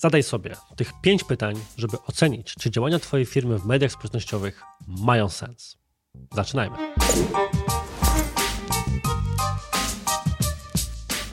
Zadaj 0.00 0.22
sobie 0.22 0.56
tych 0.76 0.92
pięć 1.02 1.24
pytań, 1.24 1.56
żeby 1.76 1.96
ocenić, 2.06 2.54
czy 2.54 2.70
działania 2.70 2.98
Twojej 2.98 3.26
firmy 3.26 3.58
w 3.58 3.66
mediach 3.66 3.92
społecznościowych 3.92 4.62
mają 4.86 5.28
sens. 5.28 5.78
Zaczynajmy. 6.34 6.76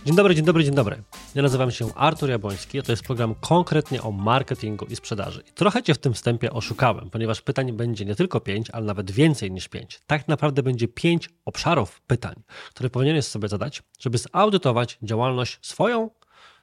Dzień 0.06 0.16
dobry, 0.16 0.36
dzień 0.36 0.46
dobry, 0.46 0.64
dzień 0.64 0.76
dobry. 0.76 1.04
Ja 1.36 1.42
nazywam 1.42 1.72
się 1.72 1.94
Artur 1.96 2.30
Jabłoński, 2.30 2.80
a 2.80 2.82
to 2.82 2.92
jest 2.92 3.04
program 3.04 3.36
konkretnie 3.36 4.02
o 4.02 4.12
marketingu 4.12 4.86
i 4.86 4.96
sprzedaży. 4.96 5.44
I 5.50 5.52
trochę 5.52 5.84
Cię 5.84 5.94
w 5.94 5.98
tym 5.98 6.14
wstępie 6.14 6.54
oszukałem, 6.54 7.10
ponieważ 7.10 7.42
pytań 7.42 7.74
będzie 7.74 8.06
nie 8.06 8.16
tylko 8.16 8.40
pięć, 8.40 8.70
ale 8.70 8.86
nawet 8.86 9.12
więcej 9.12 9.52
niż 9.52 9.68
pięć. 9.68 10.00
Tak 10.08 10.28
naprawdę 10.28 10.64
będzie 10.64 10.88
pięć 10.88 11.30
obszarów 11.46 12.02
pytań, 12.02 12.36
które 12.70 12.90
powinieneś 12.90 13.26
sobie 13.26 13.48
zadać, 13.48 13.84
żeby 14.00 14.18
zaudytować 14.18 14.98
działalność 15.04 15.60
swoją, 15.62 16.10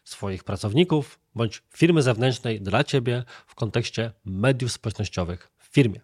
swoich 0.04 0.44
pracowników 0.44 1.20
bądź 1.34 1.62
firmy 1.76 2.02
zewnętrznej 2.02 2.60
dla 2.60 2.84
Ciebie 2.84 3.24
w 3.46 3.54
kontekście 3.54 4.12
mediów 4.24 4.72
społecznościowych 4.72 5.50
w 5.58 5.66
firmie. 5.66 6.00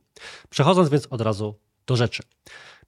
Przechodząc 0.50 0.88
więc 0.88 1.06
od 1.06 1.20
razu 1.20 1.59
do 1.86 1.96
rzeczy. 1.96 2.23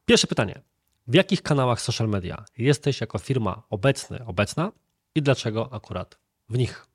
Pierwsze 0.05 0.27
pytanie. 0.27 0.63
W 1.07 1.15
jakich 1.15 1.43
kanałach 1.43 1.81
social 1.81 2.09
media 2.09 2.45
jesteś 2.59 3.01
jako 3.01 3.19
firma 3.19 3.63
obecny, 3.71 4.27
obecna 4.27 4.73
i 5.15 5.23
dlaczego 5.23 5.73
akurat 5.73 6.19
w 6.49 6.59
nich? 6.59 6.87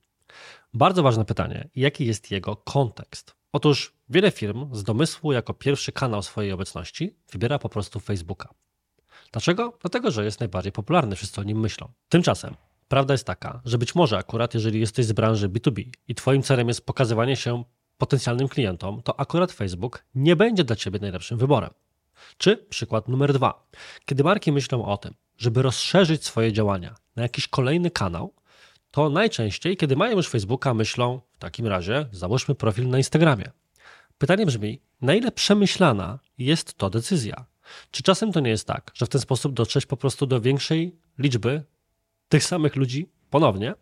Bardzo 0.73 1.03
ważne 1.03 1.25
pytanie, 1.25 1.69
jaki 1.75 2.05
jest 2.05 2.31
jego 2.31 2.55
kontekst? 2.55 3.35
Otóż 3.51 3.93
wiele 4.09 4.31
firm 4.31 4.75
z 4.75 4.83
domysłu 4.83 5.31
jako 5.31 5.53
pierwszy 5.53 5.91
kanał 5.91 6.23
swojej 6.23 6.51
obecności 6.51 7.15
wybiera 7.31 7.59
po 7.59 7.69
prostu 7.69 7.99
Facebooka. 7.99 8.49
Dlaczego? 9.31 9.77
Dlatego, 9.81 10.11
że 10.11 10.25
jest 10.25 10.39
najbardziej 10.39 10.71
popularny, 10.71 11.15
wszyscy 11.15 11.41
o 11.41 11.43
nim 11.43 11.59
myślą. 11.59 11.91
Tymczasem 12.09 12.55
prawda 12.87 13.13
jest 13.13 13.27
taka, 13.27 13.61
że 13.65 13.77
być 13.77 13.95
może 13.95 14.17
akurat 14.17 14.53
jeżeli 14.53 14.79
jesteś 14.79 15.05
z 15.05 15.11
branży 15.11 15.49
B2B 15.49 15.89
i 16.07 16.15
twoim 16.15 16.43
celem 16.43 16.67
jest 16.67 16.85
pokazywanie 16.85 17.35
się 17.35 17.63
potencjalnym 17.97 18.47
klientom, 18.47 19.01
to 19.01 19.19
akurat 19.19 19.51
Facebook 19.51 20.05
nie 20.15 20.35
będzie 20.35 20.63
dla 20.63 20.75
ciebie 20.75 20.99
najlepszym 20.99 21.37
wyborem. 21.37 21.69
Czy 22.37 22.57
przykład 22.57 23.07
numer 23.07 23.33
dwa. 23.33 23.67
Kiedy 24.05 24.23
marki 24.23 24.51
myślą 24.51 24.85
o 24.85 24.97
tym, 24.97 25.13
żeby 25.37 25.61
rozszerzyć 25.61 26.25
swoje 26.25 26.53
działania 26.53 26.95
na 27.15 27.23
jakiś 27.23 27.47
kolejny 27.47 27.91
kanał, 27.91 28.33
to 28.91 29.09
najczęściej, 29.09 29.77
kiedy 29.77 29.95
mają 29.95 30.17
już 30.17 30.29
Facebooka, 30.29 30.73
myślą 30.73 31.21
w 31.35 31.39
takim 31.39 31.67
razie 31.67 32.05
załóżmy 32.11 32.55
profil 32.55 32.89
na 32.89 32.97
Instagramie. 32.97 33.51
Pytanie 34.17 34.45
brzmi, 34.45 34.81
na 35.01 35.13
ile 35.13 35.31
przemyślana 35.31 36.19
jest 36.37 36.73
to 36.73 36.89
decyzja? 36.89 37.45
Czy 37.91 38.03
czasem 38.03 38.31
to 38.31 38.39
nie 38.39 38.49
jest 38.49 38.67
tak, 38.67 38.91
że 38.93 39.05
w 39.05 39.09
ten 39.09 39.21
sposób 39.21 39.53
dotrzeć 39.53 39.85
po 39.85 39.97
prostu 39.97 40.25
do 40.25 40.41
większej 40.41 40.95
liczby 41.19 41.63
tych 42.29 42.43
samych 42.43 42.75
ludzi 42.75 43.09
ponownie, 43.29 43.75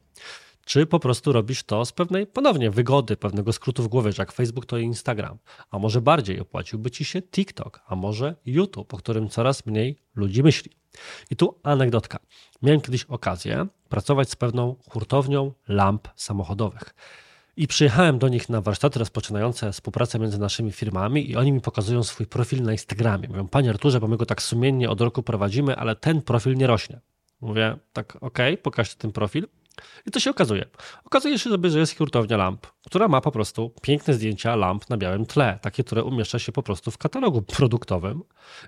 czy 0.66 0.86
po 0.86 1.00
prostu 1.00 1.32
robisz 1.32 1.64
to 1.64 1.86
z 1.86 1.92
pewnej 1.92 2.28
ponownie 2.28 2.72
wygody, 2.72 3.18
pewnego 3.18 3.54
skrótu 3.54 3.84
w 3.84 3.88
głowie, 3.88 4.12
że 4.12 4.22
jak 4.22 4.32
Facebook 4.32 4.66
to 4.66 4.78
Instagram, 4.78 5.38
a 5.72 5.80
może 5.80 6.02
bardziej 6.02 6.40
opłaciłby 6.40 6.92
ci 6.92 7.06
się 7.06 7.22
TikTok, 7.22 7.82
a 7.88 7.96
może 7.96 8.36
YouTube, 8.46 8.94
o 8.94 8.98
którym 8.98 9.30
coraz 9.30 9.66
mniej 9.66 10.00
ludzi 10.16 10.44
myśli. 10.44 10.72
I 11.32 11.36
tu 11.36 11.60
anegdotka. 11.64 12.20
Miałem 12.62 12.82
kiedyś 12.82 13.04
okazję 13.04 13.68
pracować 13.90 14.30
z 14.30 14.36
pewną 14.36 14.76
hurtownią 14.90 15.54
lamp 15.68 16.08
samochodowych. 16.16 16.96
I 17.58 17.68
przyjechałem 17.68 18.20
do 18.20 18.28
nich 18.28 18.50
na 18.50 18.62
warsztaty 18.62 19.00
rozpoczynające 19.00 19.72
współpracę 19.72 20.20
między 20.20 20.40
naszymi 20.40 20.72
firmami 20.72 21.32
i 21.32 21.36
oni 21.36 21.52
mi 21.52 21.62
pokazują 21.62 22.04
swój 22.04 22.28
profil 22.28 22.64
na 22.64 22.72
Instagramie. 22.72 23.28
Mówią, 23.28 23.48
panie 23.48 23.70
Arturze, 23.70 24.00
bo 24.00 24.08
my 24.08 24.18
go 24.18 24.26
tak 24.26 24.42
sumiennie 24.42 24.90
od 24.90 25.02
roku 25.02 25.24
prowadzimy, 25.24 25.76
ale 25.76 25.96
ten 25.96 26.22
profil 26.22 26.56
nie 26.56 26.68
rośnie. 26.68 27.02
Mówię, 27.42 27.78
tak, 27.94 28.18
ok, 28.22 28.38
pokażcie 28.64 28.96
ten 28.98 29.12
profil. 29.12 29.48
I 30.06 30.12
to 30.12 30.20
się 30.20 30.30
okazuje. 30.30 30.66
Okazuje 31.04 31.40
się, 31.40 31.50
że 31.70 31.80
jest 31.80 31.98
hurtownia 31.98 32.38
lamp, 32.38 32.68
która 32.86 33.08
ma 33.08 33.22
po 33.22 33.32
prostu 33.32 33.74
piękne 33.82 34.14
zdjęcia 34.14 34.56
lamp 34.56 34.90
na 34.90 34.98
białym 34.98 35.26
tle, 35.26 35.60
takie, 35.62 35.84
które 35.84 36.04
umieszcza 36.04 36.40
się 36.40 36.52
po 36.52 36.64
prostu 36.64 36.92
w 36.92 36.98
katalogu 36.98 37.42
produktowym 37.58 38.24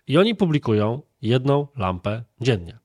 i 0.07 0.17
oni 0.17 0.35
publikują 0.35 1.01
jedną 1.21 1.67
lampę 1.75 2.23
dziennie. 2.41 2.79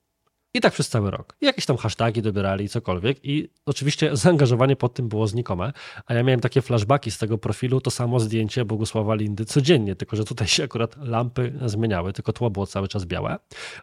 I 0.54 0.60
tak 0.60 0.72
przez 0.72 0.88
cały 0.88 1.10
rok. 1.10 1.36
Jakieś 1.40 1.66
tam 1.66 1.76
hasztagi 1.76 2.22
dobierali, 2.22 2.68
cokolwiek. 2.68 3.24
I 3.24 3.48
oczywiście 3.66 4.16
zaangażowanie 4.16 4.76
pod 4.76 4.94
tym 4.94 5.08
było 5.08 5.26
znikome. 5.26 5.72
A 6.06 6.14
ja 6.14 6.22
miałem 6.22 6.40
takie 6.40 6.62
flashbacki 6.62 7.10
z 7.10 7.18
tego 7.18 7.38
profilu, 7.38 7.80
to 7.80 7.90
samo 7.90 8.20
zdjęcie 8.20 8.64
Bogusława 8.64 9.14
Lindy 9.14 9.44
codziennie, 9.44 9.96
tylko 9.96 10.16
że 10.16 10.24
tutaj 10.24 10.48
się 10.48 10.64
akurat 10.64 10.96
lampy 10.96 11.52
zmieniały, 11.66 12.12
tylko 12.12 12.32
tło 12.32 12.50
było 12.50 12.66
cały 12.66 12.88
czas 12.88 13.04
białe. 13.04 13.38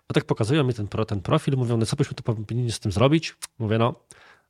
Bo 0.07 0.13
tak 0.13 0.25
pokazują 0.25 0.63
mi 0.63 0.73
ten, 0.73 0.87
ten 1.07 1.21
profil, 1.21 1.57
mówią, 1.57 1.77
no 1.77 1.85
co 1.85 1.95
byśmy 1.95 2.15
tu 2.15 2.23
powinni 2.23 2.71
z 2.71 2.79
tym 2.79 2.91
zrobić? 2.91 3.35
Mówię, 3.59 3.77
no 3.77 3.95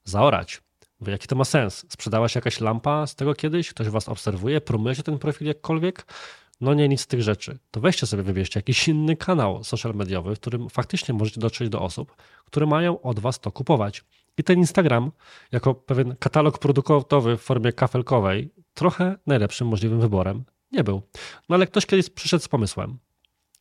zaorać. 0.03 0.62
Mówię, 1.00 1.12
jaki 1.12 1.28
to 1.28 1.36
ma 1.36 1.46
sens? 1.46 1.86
Sprzedała 1.90 2.28
się 2.28 2.38
jakaś 2.38 2.62
lampa 2.62 3.07
z 3.07 3.16
tego 3.16 3.36
kiedyś? 3.36 3.69
Ktoś 3.69 3.90
was 3.90 4.09
obserwuje? 4.09 4.62
Promujecie 4.62 5.03
ten 5.03 5.19
profil 5.19 5.47
jakkolwiek? 5.47 6.06
No 6.62 6.74
nie, 6.74 6.90
nic 6.90 7.02
z 7.02 7.08
tych 7.08 7.22
rzeczy. 7.22 7.59
To 7.72 7.81
weźcie 7.81 8.08
sobie, 8.08 8.24
wybierzcie 8.24 8.58
jakiś 8.58 8.88
inny 8.88 9.16
kanał 9.16 9.64
social 9.64 9.96
mediowy, 9.96 10.36
w 10.36 10.40
którym 10.40 10.70
faktycznie 10.70 11.14
możecie 11.14 11.42
dotrzeć 11.42 11.70
do 11.70 11.81
osób, 11.81 12.16
które 12.46 12.66
mają 12.66 13.02
od 13.02 13.20
was 13.20 13.40
to 13.40 13.52
kupować. 13.52 14.03
I 14.38 14.44
ten 14.44 14.59
Instagram, 14.59 15.12
jako 15.52 15.74
pewien 15.74 16.16
katalog 16.19 16.59
produktowy 16.59 17.38
w 17.38 17.42
formie 17.42 17.74
kafelkowej, 17.74 18.50
trochę 18.74 19.18
najlepszym 19.28 19.68
możliwym 19.68 20.02
wyborem 20.02 20.44
nie 20.72 20.84
był. 20.84 21.02
No 21.50 21.56
ale 21.56 21.68
ktoś 21.68 21.86
kiedyś 21.86 22.09
przyszedł 22.09 22.44
z 22.44 22.48
pomysłem, 22.48 22.98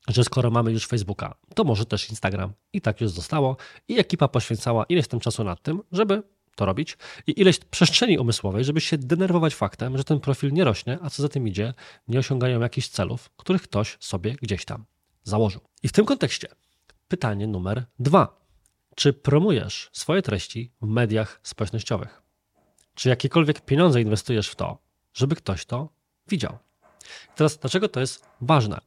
że 0.08 0.24
skoro 0.24 0.50
mamy 0.50 0.72
już 0.72 0.86
Facebooka, 0.86 1.34
to 1.54 1.64
może 1.64 1.86
też 1.86 2.10
Instagram. 2.10 2.52
I 2.72 2.80
tak 2.80 3.00
już 3.00 3.10
zostało. 3.10 3.56
I 3.88 3.98
ekipa 3.98 4.28
poświęcała 4.28 4.84
ileś 4.84 5.08
tam 5.08 5.20
czasu 5.20 5.44
nad 5.44 5.62
tym, 5.62 5.82
żeby 5.92 6.22
to 6.58 6.64
robić 6.64 6.96
i 7.26 7.40
ileś 7.40 7.58
przestrzeni 7.58 8.18
umysłowej, 8.18 8.64
żeby 8.64 8.80
się 8.80 8.98
denerwować 8.98 9.54
faktem, 9.54 9.98
że 9.98 10.04
ten 10.04 10.20
profil 10.20 10.52
nie 10.52 10.64
rośnie, 10.64 10.98
a 11.02 11.10
co 11.10 11.22
za 11.22 11.28
tym 11.28 11.48
idzie, 11.48 11.74
nie 12.08 12.18
osiągają 12.18 12.60
jakichś 12.60 12.88
celów, 12.88 13.30
których 13.36 13.62
ktoś 13.62 13.96
sobie 14.00 14.34
gdzieś 14.42 14.64
tam 14.64 14.84
założył. 15.22 15.60
I 15.82 15.88
w 15.88 15.92
tym 15.92 16.04
kontekście 16.04 16.48
pytanie 17.08 17.46
numer 17.46 17.84
dwa. 17.98 18.38
Czy 18.94 19.12
promujesz 19.12 19.90
swoje 19.92 20.22
treści 20.22 20.72
w 20.82 20.86
mediach 20.86 21.40
społecznościowych? 21.42 22.22
Czy 22.94 23.08
jakiekolwiek 23.08 23.60
pieniądze 23.60 24.00
inwestujesz 24.00 24.48
w 24.48 24.56
to, 24.56 24.78
żeby 25.14 25.36
ktoś 25.36 25.64
to 25.64 25.88
widział? 26.28 26.58
teraz, 27.34 27.58
dlaczego 27.58 27.88
to 27.88 28.00
jest 28.00 28.28
ważne? 28.40 28.80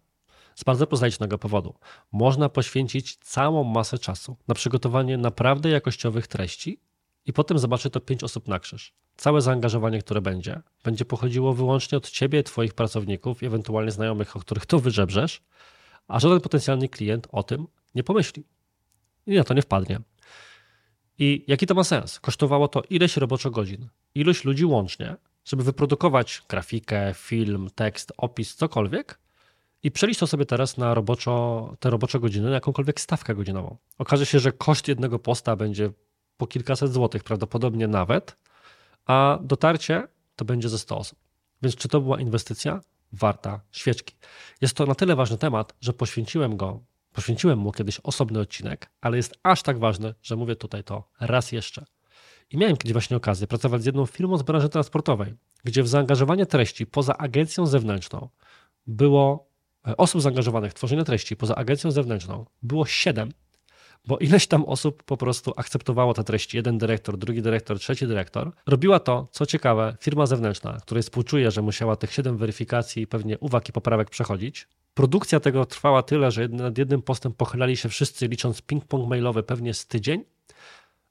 Z 0.56 0.64
bardzo 0.64 0.88
prozaicznego 0.88 1.38
powodu. 1.38 1.74
Można 2.12 2.50
poświęcić 2.50 3.16
całą 3.16 3.64
masę 3.64 3.98
czasu 3.98 4.38
na 4.48 4.56
przygotowanie 4.56 5.18
naprawdę 5.18 5.70
jakościowych 5.70 6.28
treści, 6.28 6.80
i 7.26 7.34
potem 7.34 7.60
zobaczy 7.60 7.90
to 7.90 8.00
pięć 8.00 8.24
osób 8.24 8.48
na 8.48 8.60
krzyż. 8.60 8.94
Całe 9.18 9.42
zaangażowanie, 9.42 10.00
które 10.00 10.22
będzie, 10.22 10.62
będzie 10.84 11.06
pochodziło 11.06 11.54
wyłącznie 11.54 11.98
od 11.98 12.10
ciebie, 12.10 12.44
twoich 12.44 12.74
pracowników, 12.74 13.44
ewentualnie 13.44 13.92
znajomych, 13.92 14.36
o 14.36 14.40
których 14.40 14.66
to 14.66 14.80
wyczebrzesz, 14.80 15.42
a 16.08 16.20
żaden 16.20 16.42
potencjalny 16.42 16.90
klient 16.90 17.28
o 17.32 17.44
tym 17.44 17.68
nie 17.96 18.04
pomyśli. 18.04 18.44
I 19.28 19.36
na 19.36 19.44
to 19.44 19.54
nie 19.54 19.62
wpadnie. 19.62 20.00
I 21.20 21.46
jaki 21.48 21.68
to 21.68 21.74
ma 21.74 21.84
sens? 21.84 22.20
Kosztowało 22.20 22.68
to 22.68 22.82
ileś 22.90 23.18
roboczo 23.18 23.52
godzin, 23.52 23.88
ilość 24.16 24.44
ludzi 24.44 24.66
łącznie, 24.66 25.16
żeby 25.46 25.64
wyprodukować 25.64 26.42
grafikę, 26.50 27.14
film, 27.16 27.70
tekst, 27.76 28.12
opis, 28.18 28.56
cokolwiek 28.56 29.20
i 29.84 29.92
przeliść 29.92 30.20
to 30.20 30.28
sobie 30.28 30.46
teraz 30.46 30.78
na 30.78 30.94
roboczo, 30.94 31.76
te 31.80 31.90
robocze 31.90 32.20
godziny 32.20 32.50
na 32.50 32.54
jakąkolwiek 32.54 33.02
stawkę 33.02 33.36
godzinową. 33.36 33.78
Okaże 33.98 34.26
się, 34.26 34.40
że 34.40 34.52
koszt 34.52 34.88
jednego 34.88 35.20
posta 35.20 35.56
będzie 35.56 35.92
po 36.42 36.48
kilkaset 36.48 36.94
złotych, 36.94 37.24
prawdopodobnie 37.24 37.88
nawet, 37.88 38.38
a 39.06 39.40
dotarcie 39.42 40.08
to 40.36 40.46
będzie 40.46 40.70
ze 40.70 40.80
100 40.80 40.98
osób. 40.98 41.20
Więc 41.62 41.76
czy 41.76 41.88
to 41.88 42.02
była 42.02 42.20
inwestycja? 42.20 42.82
Warta 43.14 43.62
świeczki. 43.72 44.16
Jest 44.62 44.74
to 44.74 44.86
na 44.86 44.96
tyle 44.96 45.16
ważny 45.16 45.38
temat, 45.38 45.74
że 45.82 45.94
poświęciłem 45.94 46.58
go, 46.58 46.80
poświęciłem 47.14 47.60
mu 47.60 47.72
kiedyś 47.72 48.00
osobny 48.00 48.40
odcinek, 48.40 48.90
ale 49.02 49.18
jest 49.18 49.40
aż 49.44 49.64
tak 49.64 49.80
ważny, 49.80 50.14
że 50.22 50.36
mówię 50.36 50.56
tutaj 50.56 50.84
to 50.84 51.04
raz 51.20 51.52
jeszcze. 51.52 51.86
I 52.52 52.58
miałem 52.58 52.78
kiedyś 52.78 52.94
właśnie 52.94 53.18
okazję 53.18 53.48
pracować 53.48 53.82
z 53.82 53.86
jedną 53.86 54.06
firmą 54.06 54.38
z 54.38 54.44
branży 54.44 54.70
transportowej, 54.70 55.34
gdzie 55.64 55.84
w 55.84 55.88
zaangażowanie 55.88 56.46
treści 56.46 56.86
poza 56.86 57.18
agencją 57.18 57.66
zewnętrzną 57.66 58.30
było 58.88 59.48
e, 59.88 59.98
osób 59.98 60.22
zaangażowanych 60.22 60.72
w 60.72 60.76
tworzenie 60.76 61.04
treści 61.04 61.36
poza 61.36 61.56
agencją 61.56 61.92
zewnętrzną 61.92 62.46
było 62.64 62.86
7 62.86 63.32
bo 64.08 64.18
ileś 64.18 64.48
tam 64.48 64.66
osób 64.66 65.04
po 65.04 65.18
prostu 65.18 65.54
akceptowało 65.58 66.14
te 66.14 66.24
treści. 66.24 66.58
Jeden 66.58 66.78
dyrektor, 66.78 67.18
drugi 67.18 67.42
dyrektor, 67.42 67.80
trzeci 67.80 68.08
dyrektor. 68.08 68.52
Robiła 68.68 69.00
to, 69.00 69.28
co 69.32 69.46
ciekawe, 69.46 69.98
firma 70.02 70.26
zewnętrzna, 70.26 70.78
której 70.82 71.04
współczuję, 71.04 71.52
że 71.52 71.62
musiała 71.62 71.96
tych 71.96 72.14
siedem 72.14 72.38
weryfikacji 72.38 73.04
i 73.04 73.08
pewnie 73.08 73.40
uwag 73.40 73.70
i 73.70 73.72
poprawek 73.72 74.10
przechodzić. 74.10 74.68
Produkcja 74.94 75.40
tego 75.40 75.66
trwała 75.66 76.04
tyle, 76.04 76.32
że 76.32 76.48
nad 76.48 76.78
jednym 76.78 77.02
postem 77.02 77.34
pochylali 77.34 77.78
się 77.78 77.90
wszyscy, 77.90 78.28
licząc 78.28 78.62
ping-pong 78.62 79.08
mailowy 79.08 79.44
pewnie 79.44 79.74
z 79.74 79.88
tydzień, 79.88 80.24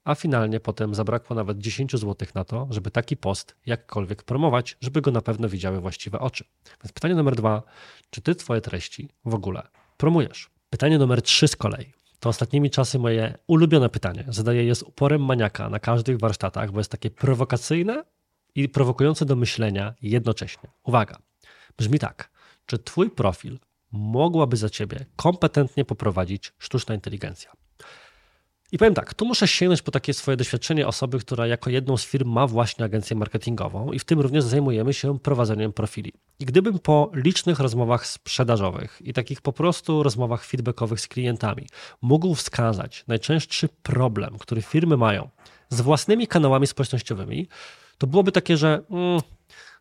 a 0.04 0.14
finalnie 0.14 0.60
potem 0.60 0.94
zabrakło 0.94 1.36
nawet 1.36 1.58
10 1.58 1.92
zł 1.92 2.28
na 2.34 2.44
to, 2.44 2.66
żeby 2.70 2.90
taki 2.90 3.16
post 3.16 3.56
jakkolwiek 3.66 4.22
promować, 4.22 4.76
żeby 4.80 5.00
go 5.00 5.10
na 5.10 5.20
pewno 5.20 5.48
widziały 5.48 5.80
właściwe 5.80 6.18
oczy. 6.18 6.44
Więc 6.84 6.92
pytanie 6.92 7.14
numer 7.14 7.36
dwa, 7.36 7.62
czy 8.10 8.20
ty 8.20 8.34
twoje 8.34 8.60
treści 8.60 9.08
w 9.24 9.34
ogóle 9.34 9.62
promujesz? 9.96 10.50
Pytanie 10.70 10.98
numer 10.98 11.22
trzy 11.22 11.48
z 11.48 11.56
kolei 11.56 11.99
to 12.20 12.28
ostatnimi 12.28 12.70
czasy 12.70 12.98
moje 12.98 13.38
ulubione 13.46 13.88
pytanie. 13.88 14.24
Zadaję 14.28 14.64
je 14.64 14.74
z 14.74 14.82
uporem 14.82 15.24
maniaka 15.24 15.70
na 15.70 15.78
każdych 15.78 16.18
warsztatach, 16.18 16.72
bo 16.72 16.80
jest 16.80 16.90
takie 16.90 17.10
prowokacyjne 17.10 18.04
i 18.54 18.68
prowokujące 18.68 19.24
do 19.24 19.36
myślenia 19.36 19.94
jednocześnie. 20.02 20.70
Uwaga, 20.84 21.18
brzmi 21.78 21.98
tak. 21.98 22.30
Czy 22.66 22.78
Twój 22.78 23.10
profil 23.10 23.58
mogłaby 23.92 24.56
za 24.56 24.70
Ciebie 24.70 25.06
kompetentnie 25.16 25.84
poprowadzić 25.84 26.52
sztuczna 26.58 26.94
inteligencja? 26.94 27.52
I 28.72 28.78
powiem 28.78 28.94
tak, 28.94 29.14
tu 29.14 29.26
muszę 29.26 29.48
sięgnąć 29.48 29.82
po 29.82 29.90
takie 29.90 30.14
swoje 30.14 30.36
doświadczenie 30.36 30.86
osoby, 30.86 31.18
która 31.18 31.46
jako 31.46 31.70
jedną 31.70 31.96
z 31.96 32.04
firm 32.04 32.30
ma 32.30 32.46
właśnie 32.46 32.84
agencję 32.84 33.16
marketingową 33.16 33.92
i 33.92 33.98
w 33.98 34.04
tym 34.04 34.20
również 34.20 34.44
zajmujemy 34.44 34.94
się 34.94 35.18
prowadzeniem 35.18 35.72
profili. 35.72 36.12
I 36.40 36.44
gdybym 36.44 36.78
po 36.78 37.10
licznych 37.14 37.60
rozmowach 37.60 38.06
sprzedażowych 38.06 39.02
i 39.04 39.12
takich 39.12 39.40
po 39.40 39.52
prostu 39.52 40.02
rozmowach 40.02 40.44
feedbackowych 40.44 41.00
z 41.00 41.08
klientami 41.08 41.66
mógł 42.02 42.34
wskazać 42.34 43.04
najczęstszy 43.08 43.68
problem, 43.82 44.38
który 44.38 44.62
firmy 44.62 44.96
mają 44.96 45.28
z 45.68 45.80
własnymi 45.80 46.26
kanałami 46.26 46.66
społecznościowymi, 46.66 47.48
to 47.98 48.06
byłoby 48.06 48.32
takie, 48.32 48.56
że 48.56 48.82
mm, 48.90 49.20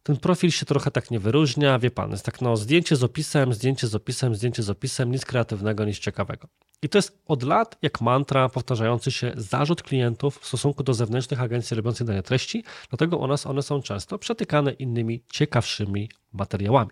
ten 0.04 0.18
profil 0.18 0.52
się 0.52 0.66
trochę 0.66 0.92
tak 0.92 1.12
nie 1.12 1.20
wyróżnia, 1.20 1.80
wie 1.80 1.92
pan, 1.92 2.12
jest 2.12 2.26
tak 2.26 2.42
no 2.42 2.58
zdjęcie 2.58 2.96
z 2.96 3.04
opisem, 3.04 3.54
zdjęcie 3.54 3.88
z 3.88 3.96
opisem, 3.96 4.36
zdjęcie 4.36 4.64
z 4.64 4.70
opisem, 4.70 5.12
nic 5.12 5.26
kreatywnego, 5.26 5.86
nic 5.86 6.00
ciekawego. 6.00 6.48
I 6.82 6.90
to 6.90 6.98
jest 6.98 7.22
od 7.26 7.44
lat 7.44 7.78
jak 7.82 8.02
mantra 8.02 8.50
powtarzający 8.50 9.12
się 9.12 9.32
zarzut 9.36 9.84
klientów 9.84 10.40
w 10.40 10.46
stosunku 10.46 10.84
do 10.84 10.94
zewnętrznych 10.94 11.42
agencji 11.42 11.76
robiących 11.78 12.08
dane 12.08 12.24
treści, 12.24 12.64
dlatego 12.90 13.18
u 13.18 13.28
nas 13.28 13.48
one 13.48 13.62
są 13.62 13.82
często 13.82 14.18
przetykane 14.18 14.72
innymi 14.72 15.24
ciekawszymi 15.32 16.10
materiałami. 16.34 16.92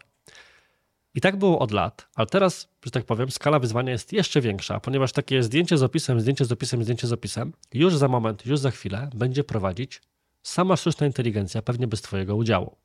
I 1.15 1.21
tak 1.21 1.35
było 1.35 1.59
od 1.59 1.71
lat, 1.71 2.07
ale 2.15 2.27
teraz, 2.27 2.69
że 2.85 2.91
tak 2.91 3.05
powiem, 3.05 3.31
skala 3.31 3.59
wyzwania 3.59 3.91
jest 3.91 4.13
jeszcze 4.13 4.41
większa, 4.41 4.79
ponieważ 4.79 5.11
takie 5.11 5.43
zdjęcie 5.43 5.77
z 5.77 5.83
opisem, 5.83 6.21
zdjęcie 6.21 6.45
z 6.45 6.51
opisem, 6.51 6.83
zdjęcie 6.83 7.07
z 7.07 7.13
opisem 7.13 7.53
już 7.73 7.95
za 7.95 8.07
moment, 8.07 8.45
już 8.45 8.59
za 8.59 8.71
chwilę 8.71 9.09
będzie 9.15 9.43
prowadzić 9.43 10.01
sama 10.43 10.77
sztuczna 10.77 11.07
inteligencja, 11.07 11.61
pewnie 11.61 11.87
bez 11.87 12.01
Twojego 12.01 12.35
udziału, 12.35 12.77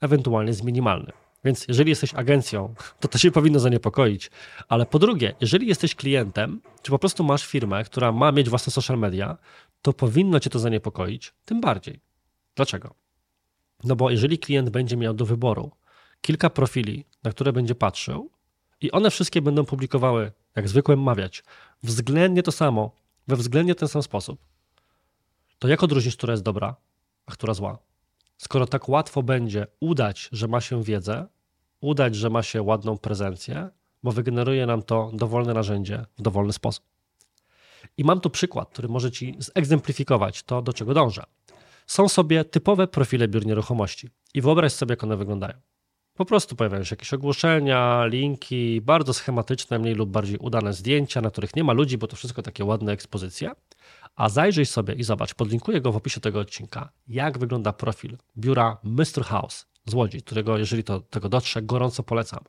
ewentualnie 0.00 0.52
z 0.52 0.62
minimalnym. 0.62 1.12
Więc 1.44 1.68
jeżeli 1.68 1.90
jesteś 1.90 2.14
agencją, 2.14 2.74
to 3.00 3.08
to 3.08 3.18
się 3.18 3.30
powinno 3.30 3.60
zaniepokoić. 3.60 4.30
Ale 4.68 4.86
po 4.86 4.98
drugie, 4.98 5.34
jeżeli 5.40 5.66
jesteś 5.66 5.94
klientem, 5.94 6.60
czy 6.82 6.90
po 6.90 6.98
prostu 6.98 7.24
masz 7.24 7.46
firmę, 7.46 7.84
która 7.84 8.12
ma 8.12 8.32
mieć 8.32 8.48
własne 8.48 8.72
social 8.72 8.98
media, 8.98 9.36
to 9.82 9.92
powinno 9.92 10.40
cię 10.40 10.50
to 10.50 10.58
zaniepokoić 10.58 11.34
tym 11.44 11.60
bardziej. 11.60 12.00
Dlaczego? 12.54 12.94
No 13.84 13.96
bo 13.96 14.10
jeżeli 14.10 14.38
klient 14.38 14.70
będzie 14.70 14.96
miał 14.96 15.14
do 15.14 15.26
wyboru 15.26 15.70
kilka 16.20 16.50
profili, 16.50 17.04
na 17.24 17.30
które 17.30 17.52
będzie 17.52 17.74
patrzył, 17.74 18.30
i 18.80 18.90
one 18.92 19.10
wszystkie 19.10 19.42
będą 19.42 19.64
publikowały, 19.64 20.32
jak 20.56 20.68
zwykle 20.68 20.96
mawiać, 20.96 21.44
względnie 21.82 22.42
to 22.42 22.52
samo, 22.52 22.92
we 23.28 23.36
względnie 23.36 23.74
ten 23.74 23.88
sam 23.88 24.02
sposób, 24.02 24.40
to 25.58 25.68
jak 25.68 25.82
odróżnić, 25.82 26.16
która 26.16 26.32
jest 26.32 26.42
dobra, 26.42 26.76
a 27.26 27.32
która 27.32 27.54
zła? 27.54 27.78
Skoro 28.48 28.66
tak 28.66 28.88
łatwo 28.88 29.22
będzie 29.22 29.66
udać, 29.80 30.28
że 30.32 30.48
ma 30.48 30.60
się 30.60 30.82
wiedzę, 30.82 31.26
udać, 31.80 32.16
że 32.16 32.30
ma 32.30 32.42
się 32.42 32.62
ładną 32.62 32.98
prezencję, 32.98 33.68
bo 34.02 34.12
wygeneruje 34.12 34.66
nam 34.66 34.82
to 34.82 35.10
dowolne 35.14 35.54
narzędzie 35.54 36.04
w 36.18 36.22
dowolny 36.22 36.52
sposób. 36.52 36.84
I 37.96 38.04
mam 38.04 38.20
tu 38.20 38.30
przykład, 38.30 38.70
który 38.70 38.88
może 38.88 39.10
Ci 39.10 39.36
zegzemplifikować 39.38 40.42
to, 40.42 40.62
do 40.62 40.72
czego 40.72 40.94
dążę. 40.94 41.24
Są 41.86 42.08
sobie 42.08 42.44
typowe 42.44 42.86
profile 42.86 43.28
biur 43.28 43.46
nieruchomości 43.46 44.08
i 44.34 44.40
wyobraź 44.40 44.72
sobie, 44.72 44.92
jak 44.92 45.04
one 45.04 45.16
wyglądają. 45.16 45.54
Po 46.14 46.24
prostu 46.24 46.56
pojawiają 46.56 46.84
się 46.84 46.92
jakieś 46.92 47.14
ogłoszenia, 47.14 48.06
linki, 48.06 48.80
bardzo 48.80 49.14
schematyczne, 49.14 49.78
mniej 49.78 49.94
lub 49.94 50.10
bardziej 50.10 50.38
udane 50.38 50.72
zdjęcia, 50.72 51.20
na 51.20 51.30
których 51.30 51.56
nie 51.56 51.64
ma 51.64 51.72
ludzi, 51.72 51.98
bo 51.98 52.06
to 52.06 52.16
wszystko 52.16 52.42
takie 52.42 52.64
ładne 52.64 52.92
ekspozycje. 52.92 53.50
A 54.18 54.28
zajrzyj 54.28 54.66
sobie 54.66 54.94
i 54.94 55.04
zobacz, 55.04 55.34
podlinkuję 55.34 55.80
go 55.80 55.92
w 55.92 55.96
opisie 55.96 56.20
tego 56.20 56.40
odcinka, 56.40 56.92
jak 57.08 57.38
wygląda 57.38 57.72
profil 57.72 58.16
biura 58.38 58.78
Mr. 58.84 59.24
House 59.24 59.66
z 59.90 59.94
Łodzi, 59.94 60.22
którego, 60.22 60.58
jeżeli 60.58 60.84
to 60.84 61.00
tego 61.00 61.28
dotrze, 61.28 61.62
gorąco 61.62 62.02
polecam, 62.02 62.40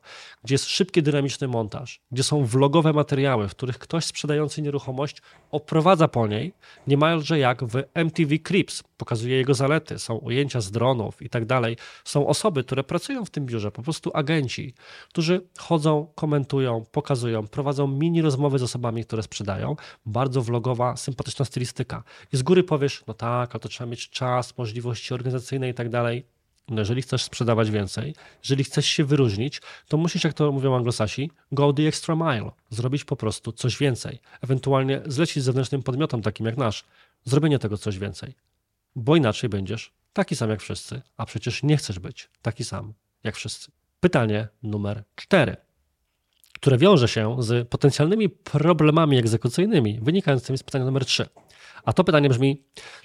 gdzie 0.44 0.54
jest 0.54 0.64
szybki, 0.64 1.02
dynamiczny 1.02 1.48
montaż, 1.48 2.00
gdzie 2.12 2.22
są 2.22 2.44
vlogowe 2.44 2.92
materiały, 2.92 3.48
w 3.48 3.50
których 3.50 3.78
ktoś 3.78 4.04
sprzedający 4.04 4.62
nieruchomość 4.62 5.22
oprowadza 5.50 6.08
po 6.08 6.26
niej, 6.26 6.52
niemalże 6.86 7.38
jak 7.38 7.64
w 7.64 7.82
MTV 7.94 8.38
Crips, 8.38 8.82
pokazuje 8.96 9.36
jego 9.36 9.54
zalety, 9.54 9.98
są 9.98 10.14
ujęcia 10.14 10.60
z 10.60 10.70
dronów 10.70 11.22
i 11.22 11.28
tak 11.28 11.44
dalej. 11.44 11.76
Są 12.04 12.26
osoby, 12.26 12.64
które 12.64 12.84
pracują 12.84 13.24
w 13.24 13.30
tym 13.30 13.46
biurze, 13.46 13.70
po 13.70 13.82
prostu 13.82 14.10
agenci, 14.14 14.74
którzy 15.08 15.46
chodzą, 15.58 16.06
komentują, 16.14 16.84
pokazują, 16.92 17.46
prowadzą 17.48 17.86
mini 17.86 18.22
rozmowy 18.22 18.58
z 18.58 18.62
osobami, 18.62 19.04
które 19.04 19.22
sprzedają. 19.22 19.76
Bardzo 20.06 20.42
vlogowa, 20.42 20.96
sympatyczna 20.96 21.44
stylistyka. 21.44 22.02
I 22.32 22.36
z 22.36 22.42
góry 22.42 22.64
powiesz, 22.64 23.02
no 23.06 23.14
tak, 23.14 23.54
ale 23.54 23.60
to 23.60 23.68
trzeba 23.68 23.90
mieć 23.90 24.10
czas, 24.10 24.58
możliwości 24.58 25.14
organizacyjne 25.14 25.68
i 25.68 25.74
tak 25.74 25.88
dalej 25.88 26.24
no 26.70 26.80
jeżeli 26.80 27.02
chcesz 27.02 27.22
sprzedawać 27.22 27.70
więcej, 27.70 28.14
jeżeli 28.42 28.64
chcesz 28.64 28.86
się 28.86 29.04
wyróżnić, 29.04 29.62
to 29.88 29.96
musisz, 29.96 30.24
jak 30.24 30.34
to 30.34 30.52
mówią 30.52 30.76
anglosasi, 30.76 31.30
go 31.52 31.72
the 31.72 31.82
extra 31.82 32.16
mile, 32.16 32.50
zrobić 32.70 33.04
po 33.04 33.16
prostu 33.16 33.52
coś 33.52 33.78
więcej. 33.78 34.18
Ewentualnie 34.40 35.02
zlecić 35.06 35.42
zewnętrznym 35.42 35.82
podmiotom, 35.82 36.22
takim 36.22 36.46
jak 36.46 36.56
nasz, 36.56 36.84
zrobienie 37.24 37.58
tego 37.58 37.78
coś 37.78 37.98
więcej. 37.98 38.34
Bo 38.96 39.16
inaczej 39.16 39.50
będziesz 39.50 39.92
taki 40.12 40.36
sam 40.36 40.50
jak 40.50 40.60
wszyscy, 40.60 41.02
a 41.16 41.26
przecież 41.26 41.62
nie 41.62 41.76
chcesz 41.76 41.98
być 41.98 42.28
taki 42.42 42.64
sam 42.64 42.94
jak 43.24 43.36
wszyscy. 43.36 43.70
Pytanie 44.00 44.48
numer 44.62 45.04
cztery, 45.14 45.56
które 46.54 46.78
wiąże 46.78 47.08
się 47.08 47.36
z 47.38 47.68
potencjalnymi 47.68 48.28
problemami 48.28 49.18
egzekucyjnymi 49.18 49.98
wynikającymi 50.02 50.58
z 50.58 50.62
pytania 50.62 50.84
numer 50.84 51.04
trzy. 51.04 51.28
A 51.84 51.92
to 51.92 52.04
pytanie 52.04 52.28
brzmi, 52.28 52.62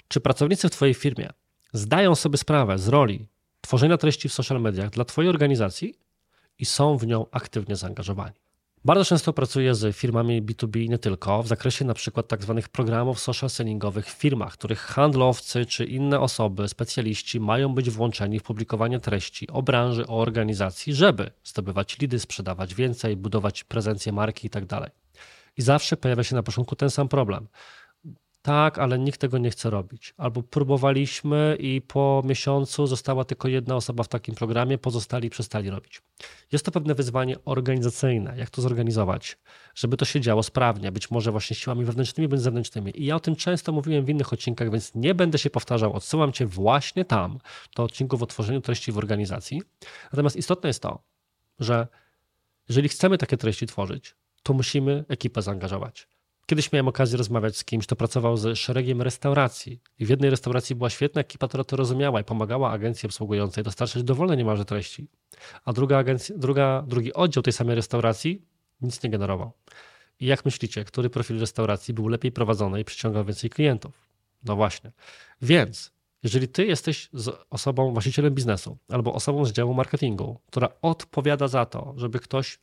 czy 0.08 0.20
pracownicy 0.20 0.68
w 0.68 0.70
Twojej 0.70 0.94
firmie 0.94 1.30
zdają 1.72 2.14
sobie 2.14 2.38
sprawę 2.38 2.78
z 2.78 2.88
roli 2.88 3.28
tworzenia 3.66 3.96
treści 3.96 4.28
w 4.28 4.32
social 4.32 4.60
mediach 4.60 4.90
dla 4.90 5.04
Twojej 5.04 5.28
organizacji 5.28 5.94
i 6.58 6.64
są 6.66 6.96
w 6.96 7.06
nią 7.06 7.26
aktywnie 7.30 7.76
zaangażowani. 7.76 8.34
Bardzo 8.84 9.04
często 9.04 9.32
pracuję 9.32 9.74
z 9.74 9.96
firmami 9.96 10.42
B2B 10.42 10.88
nie 10.88 10.98
tylko, 10.98 11.42
w 11.42 11.46
zakresie 11.46 11.84
na 11.84 11.94
przykład 11.94 12.28
tak 12.28 12.42
zwanych 12.42 12.68
programów 12.68 13.20
social 13.20 13.50
sellingowych 13.50 14.06
w 14.06 14.18
firmach, 14.18 14.52
których 14.52 14.80
handlowcy 14.80 15.66
czy 15.66 15.84
inne 15.84 16.20
osoby, 16.20 16.68
specjaliści 16.68 17.40
mają 17.40 17.74
być 17.74 17.90
włączeni 17.90 18.38
w 18.38 18.42
publikowanie 18.42 19.00
treści 19.00 19.48
o 19.50 19.62
branży, 19.62 20.06
o 20.06 20.20
organizacji, 20.20 20.94
żeby 20.94 21.30
zdobywać 21.44 21.98
lidy, 21.98 22.18
sprzedawać 22.18 22.74
więcej, 22.74 23.16
budować 23.16 23.64
prezencję 23.64 24.12
marki 24.12 24.46
itd. 24.46 24.66
Tak 24.66 24.90
I 25.56 25.62
zawsze 25.62 25.96
pojawia 25.96 26.24
się 26.24 26.34
na 26.34 26.42
początku 26.42 26.76
ten 26.76 26.90
sam 26.90 27.08
problem 27.08 27.48
tak, 28.46 28.78
ale 28.78 28.98
nikt 28.98 29.20
tego 29.20 29.38
nie 29.38 29.50
chce 29.50 29.70
robić. 29.70 30.14
Albo 30.16 30.42
próbowaliśmy 30.42 31.56
i 31.60 31.80
po 31.80 32.22
miesiącu 32.24 32.86
została 32.86 33.24
tylko 33.24 33.48
jedna 33.48 33.76
osoba 33.76 34.02
w 34.02 34.08
takim 34.08 34.34
programie, 34.34 34.78
pozostali 34.78 35.30
przestali 35.30 35.70
robić. 35.70 36.02
Jest 36.52 36.64
to 36.64 36.70
pewne 36.70 36.94
wyzwanie 36.94 37.36
organizacyjne, 37.44 38.38
jak 38.38 38.50
to 38.50 38.62
zorganizować, 38.62 39.38
żeby 39.74 39.96
to 39.96 40.04
się 40.04 40.20
działo 40.20 40.42
sprawnie, 40.42 40.92
być 40.92 41.10
może 41.10 41.30
właśnie 41.30 41.56
siłami 41.56 41.84
wewnętrznymi 41.84 42.28
bądź 42.28 42.42
zewnętrznymi. 42.42 43.02
I 43.02 43.04
ja 43.04 43.16
o 43.16 43.20
tym 43.20 43.36
często 43.36 43.72
mówiłem 43.72 44.04
w 44.04 44.08
innych 44.08 44.32
odcinkach, 44.32 44.70
więc 44.70 44.94
nie 44.94 45.14
będę 45.14 45.38
się 45.38 45.50
powtarzał. 45.50 45.92
Odsyłam 45.92 46.32
Cię 46.32 46.46
właśnie 46.46 47.04
tam, 47.04 47.38
do 47.76 47.82
odcinków 47.82 48.22
o 48.22 48.26
tworzeniu 48.26 48.60
treści 48.60 48.92
w 48.92 48.98
organizacji. 48.98 49.62
Natomiast 50.12 50.36
istotne 50.36 50.68
jest 50.68 50.82
to, 50.82 51.02
że 51.58 51.88
jeżeli 52.68 52.88
chcemy 52.88 53.18
takie 53.18 53.36
treści 53.36 53.66
tworzyć, 53.66 54.14
to 54.42 54.52
musimy 54.52 55.04
ekipę 55.08 55.42
zaangażować. 55.42 56.15
Kiedyś 56.46 56.72
miałem 56.72 56.88
okazję 56.88 57.18
rozmawiać 57.18 57.56
z 57.56 57.64
kimś, 57.64 57.86
kto 57.86 57.96
pracował 57.96 58.36
z 58.36 58.58
szeregiem 58.58 59.02
restauracji. 59.02 59.80
I 59.98 60.06
w 60.06 60.08
jednej 60.08 60.30
restauracji 60.30 60.76
była 60.76 60.90
świetna 60.90 61.20
ekipa, 61.20 61.48
która 61.48 61.64
to 61.64 61.76
rozumiała 61.76 62.20
i 62.20 62.24
pomagała 62.24 62.70
agencji 62.70 63.06
obsługującej 63.06 63.64
dostarczać 63.64 64.02
dowolne 64.02 64.36
niemalże 64.36 64.64
treści. 64.64 65.08
A 65.64 65.72
druga 65.72 65.98
agencja, 65.98 66.36
druga, 66.38 66.84
drugi 66.86 67.12
oddział 67.12 67.42
tej 67.42 67.52
samej 67.52 67.74
restauracji 67.74 68.42
nic 68.80 69.02
nie 69.02 69.10
generował. 69.10 69.52
I 70.20 70.26
jak 70.26 70.44
myślicie, 70.44 70.84
który 70.84 71.10
profil 71.10 71.40
restauracji 71.40 71.94
był 71.94 72.08
lepiej 72.08 72.32
prowadzony 72.32 72.80
i 72.80 72.84
przyciągał 72.84 73.24
więcej 73.24 73.50
klientów? 73.50 74.08
No 74.44 74.56
właśnie. 74.56 74.92
Więc 75.42 75.92
jeżeli 76.22 76.48
ty 76.48 76.66
jesteś 76.66 77.10
osobą, 77.50 77.92
właścicielem 77.92 78.34
biznesu 78.34 78.78
albo 78.88 79.14
osobą 79.14 79.44
z 79.44 79.52
działu 79.52 79.74
marketingu, 79.74 80.40
która 80.46 80.68
odpowiada 80.82 81.48
za 81.48 81.66
to, 81.66 81.94
żeby 81.96 82.18
ktoś 82.20 82.58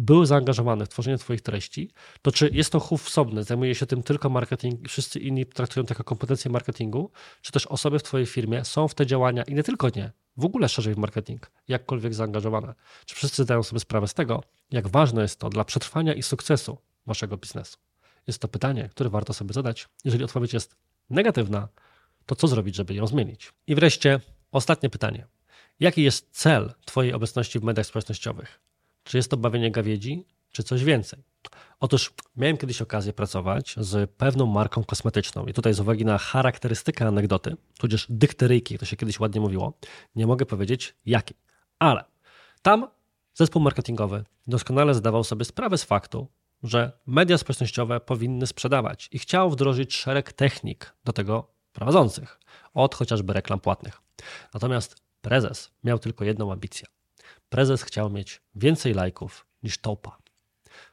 był 0.00 0.24
zaangażowany 0.24 0.86
w 0.86 0.88
tworzenie 0.88 1.18
Twoich 1.18 1.40
treści, 1.40 1.90
to 2.22 2.32
czy 2.32 2.50
jest 2.52 2.72
to 2.72 2.80
chów 2.80 3.04
wsobny, 3.04 3.44
zajmuje 3.44 3.74
się 3.74 3.86
tym 3.86 4.02
tylko 4.02 4.30
marketing, 4.30 4.88
wszyscy 4.88 5.18
inni 5.18 5.46
traktują 5.46 5.86
to 5.86 5.94
jako 5.94 6.04
kompetencje 6.04 6.50
marketingu, 6.50 7.10
czy 7.42 7.52
też 7.52 7.66
osoby 7.66 7.98
w 7.98 8.02
Twojej 8.02 8.26
firmie 8.26 8.64
są 8.64 8.88
w 8.88 8.94
te 8.94 9.06
działania 9.06 9.42
i 9.42 9.54
nie 9.54 9.62
tylko 9.62 9.88
nie, 9.96 10.12
w 10.36 10.44
ogóle 10.44 10.68
szerzej 10.68 10.94
w 10.94 10.98
marketing, 10.98 11.50
jakkolwiek 11.68 12.14
zaangażowane. 12.14 12.74
Czy 13.06 13.14
wszyscy 13.14 13.42
zdają 13.42 13.62
sobie 13.62 13.80
sprawę 13.80 14.08
z 14.08 14.14
tego, 14.14 14.42
jak 14.70 14.88
ważne 14.88 15.22
jest 15.22 15.40
to 15.40 15.48
dla 15.48 15.64
przetrwania 15.64 16.14
i 16.14 16.22
sukcesu 16.22 16.78
Waszego 17.06 17.36
biznesu? 17.36 17.78
Jest 18.26 18.38
to 18.38 18.48
pytanie, 18.48 18.88
które 18.88 19.10
warto 19.10 19.32
sobie 19.32 19.54
zadać. 19.54 19.88
Jeżeli 20.04 20.24
odpowiedź 20.24 20.52
jest 20.52 20.76
negatywna, 21.10 21.68
to 22.26 22.36
co 22.36 22.48
zrobić, 22.48 22.76
żeby 22.76 22.94
ją 22.94 23.06
zmienić? 23.06 23.52
I 23.66 23.74
wreszcie 23.74 24.20
ostatnie 24.52 24.90
pytanie. 24.90 25.26
Jaki 25.80 26.02
jest 26.02 26.28
cel 26.30 26.74
Twojej 26.84 27.12
obecności 27.12 27.58
w 27.60 27.62
mediach 27.62 27.86
społecznościowych? 27.86 28.60
Czy 29.10 29.16
jest 29.16 29.30
to 29.30 29.36
bawienie 29.36 29.70
gawiedzi, 29.70 30.26
czy 30.52 30.62
coś 30.62 30.84
więcej? 30.84 31.22
Otóż 31.80 32.12
miałem 32.36 32.56
kiedyś 32.56 32.82
okazję 32.82 33.12
pracować 33.12 33.74
z 33.78 34.10
pewną 34.10 34.46
marką 34.46 34.84
kosmetyczną 34.84 35.46
i 35.46 35.52
tutaj 35.52 35.74
z 35.74 35.80
uwagi 35.80 36.04
na 36.04 36.18
charakterystykę 36.18 37.06
anegdoty, 37.06 37.56
tudzież 37.78 38.06
dykteryjki, 38.08 38.78
to 38.78 38.84
się 38.84 38.96
kiedyś 38.96 39.20
ładnie 39.20 39.40
mówiło, 39.40 39.78
nie 40.16 40.26
mogę 40.26 40.46
powiedzieć 40.46 40.94
jaki. 41.06 41.34
Ale 41.78 42.04
tam 42.62 42.88
zespół 43.34 43.62
marketingowy 43.62 44.24
doskonale 44.46 44.94
zdawał 44.94 45.24
sobie 45.24 45.44
sprawę 45.44 45.78
z 45.78 45.84
faktu, 45.84 46.28
że 46.62 46.92
media 47.06 47.38
społecznościowe 47.38 48.00
powinny 48.00 48.46
sprzedawać 48.46 49.08
i 49.12 49.18
chciał 49.18 49.50
wdrożyć 49.50 49.94
szereg 49.94 50.32
technik 50.32 50.94
do 51.04 51.12
tego 51.12 51.50
prowadzących, 51.72 52.40
od 52.74 52.94
chociażby 52.94 53.32
reklam 53.32 53.60
płatnych. 53.60 54.02
Natomiast 54.54 54.96
prezes 55.22 55.70
miał 55.84 55.98
tylko 55.98 56.24
jedną 56.24 56.52
ambicję. 56.52 56.86
Prezes 57.48 57.82
chciał 57.82 58.10
mieć 58.10 58.42
więcej 58.54 58.94
lajków 58.94 59.46
niż 59.62 59.78
topa. 59.78 60.20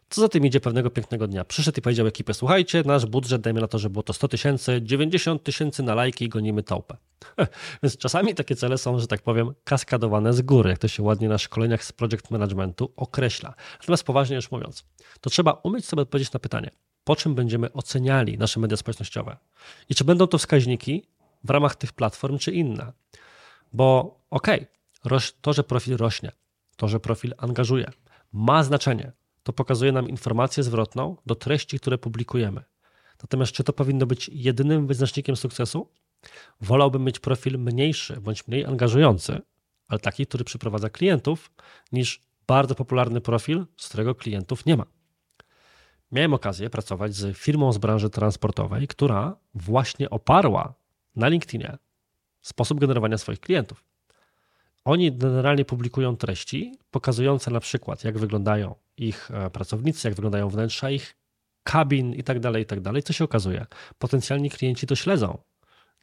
Co 0.10 0.22
za 0.22 0.30
tym 0.30 0.46
idzie 0.46 0.60
pewnego 0.60 0.90
pięknego 0.90 1.28
dnia? 1.28 1.46
Przyszedł 1.46 1.80
i 1.80 1.82
powiedział 1.82 2.08
ekipie, 2.08 2.34
słuchajcie, 2.34 2.84
nasz 2.86 3.06
budżet, 3.06 3.42
dajmy 3.42 3.62
na 3.62 3.68
to, 3.68 3.80
że 3.80 3.90
było 3.90 4.04
to 4.04 4.14
100 4.14 4.28
tysięcy, 4.28 4.80
90 4.84 5.44
tysięcy 5.44 5.84
na 5.84 5.96
lajki 5.96 6.26
i 6.26 6.30
gonimy 6.30 6.64
tałpę. 6.64 6.98
Więc 7.84 7.98
czasami 7.98 8.36
takie 8.36 8.56
cele 8.56 8.78
są, 8.78 9.00
że 9.00 9.08
tak 9.08 9.22
powiem, 9.22 9.54
kaskadowane 9.64 10.34
z 10.34 10.42
góry, 10.42 10.70
jak 10.70 10.80
to 10.80 10.88
się 10.88 11.04
ładnie 11.04 11.30
na 11.30 11.38
szkoleniach 11.38 11.84
z 11.84 11.92
project 11.92 12.32
managementu 12.32 12.94
określa. 12.96 13.54
Natomiast 13.80 14.04
poważnie 14.04 14.36
już 14.36 14.52
mówiąc, 14.52 14.86
to 15.22 15.30
trzeba 15.30 15.52
umieć 15.52 15.86
sobie 15.86 16.02
odpowiedzieć 16.02 16.34
na 16.34 16.40
pytanie, 16.40 16.72
po 17.04 17.16
czym 17.16 17.36
będziemy 17.36 17.74
oceniali 17.74 18.38
nasze 18.38 18.60
media 18.60 18.78
społecznościowe 18.78 19.38
i 19.90 19.96
czy 19.96 20.04
będą 20.04 20.28
to 20.28 20.38
wskaźniki 20.38 21.08
w 21.44 21.50
ramach 21.50 21.76
tych 21.76 21.94
platform, 21.94 22.38
czy 22.38 22.52
inne. 22.52 22.92
Bo 23.74 24.20
okej, 24.30 24.56
okay, 24.56 24.77
to, 25.42 25.54
że 25.54 25.64
profil 25.64 25.98
rośnie, 25.98 26.32
to, 26.76 26.88
że 26.88 27.00
profil 27.00 27.34
angażuje, 27.38 27.92
ma 28.34 28.64
znaczenie, 28.64 29.12
to 29.44 29.54
pokazuje 29.54 29.92
nam 29.92 30.10
informację 30.10 30.64
zwrotną 30.64 31.18
do 31.26 31.36
treści, 31.36 31.80
które 31.80 31.98
publikujemy. 31.98 32.64
Natomiast 33.24 33.52
czy 33.52 33.64
to 33.64 33.74
powinno 33.74 34.06
być 34.06 34.30
jedynym 34.34 34.88
wyznacznikiem 34.88 35.36
sukcesu? 35.36 35.92
Wolałbym 36.62 37.04
mieć 37.04 37.20
profil 37.20 37.60
mniejszy 37.60 38.22
bądź 38.22 38.48
mniej 38.48 38.66
angażujący, 38.66 39.42
ale 39.88 40.00
taki, 40.00 40.26
który 40.28 40.44
przyprowadza 40.44 40.90
klientów, 40.90 41.52
niż 41.92 42.22
bardzo 42.48 42.76
popularny 42.76 43.22
profil, 43.22 43.66
z 43.78 43.88
którego 43.88 44.16
klientów 44.16 44.66
nie 44.66 44.78
ma. 44.78 44.86
Miałem 46.12 46.34
okazję 46.34 46.70
pracować 46.70 47.16
z 47.16 47.38
firmą 47.38 47.74
z 47.74 47.78
branży 47.78 48.10
transportowej, 48.10 48.88
która 48.88 49.38
właśnie 49.54 50.10
oparła 50.10 50.74
na 51.16 51.28
LinkedInie 51.28 51.78
sposób 52.42 52.80
generowania 52.80 53.18
swoich 53.18 53.40
klientów. 53.40 53.84
Oni 54.88 55.12
generalnie 55.12 55.66
publikują 55.66 56.18
treści 56.18 56.78
pokazujące 56.92 57.52
na 57.52 57.60
przykład, 57.60 58.04
jak 58.04 58.18
wyglądają 58.18 58.76
ich 58.98 59.32
e, 59.32 59.50
pracownicy, 59.50 60.08
jak 60.08 60.16
wyglądają 60.16 60.50
wnętrza 60.50 60.90
ich 60.90 61.16
kabin 61.64 62.14
i 62.14 62.24
tak 62.24 62.40
dalej, 62.40 62.64
i 62.64 62.66
tak 62.66 62.82
dalej. 62.82 63.04
Co 63.04 63.14
się 63.14 63.24
okazuje? 63.24 63.66
Potencjalni 63.98 64.50
klienci 64.50 64.88
to 64.88 64.96
śledzą. 64.96 65.38